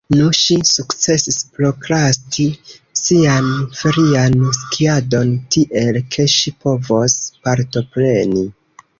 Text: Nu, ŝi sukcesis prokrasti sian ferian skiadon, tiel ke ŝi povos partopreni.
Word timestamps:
Nu, 0.17 0.27
ŝi 0.35 0.55
sukcesis 0.67 1.35
prokrasti 1.57 2.45
sian 3.01 3.49
ferian 3.81 4.37
skiadon, 4.59 5.35
tiel 5.57 5.99
ke 6.15 6.25
ŝi 6.37 6.55
povos 6.65 7.19
partopreni. 7.49 8.43